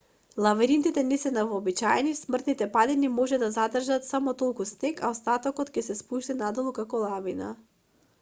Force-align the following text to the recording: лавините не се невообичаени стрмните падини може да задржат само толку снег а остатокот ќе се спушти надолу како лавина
лавините 0.43 1.01
не 1.09 1.17
се 1.23 1.31
невообичаени 1.33 2.13
стрмните 2.19 2.67
падини 2.77 3.11
може 3.17 3.39
да 3.43 3.49
задржат 3.57 4.07
само 4.07 4.33
толку 4.39 4.67
снег 4.71 5.03
а 5.03 5.11
остатокот 5.17 5.71
ќе 5.77 5.85
се 5.89 5.97
спушти 6.01 6.37
надолу 6.41 6.73
како 6.79 7.03
лавина 7.05 7.51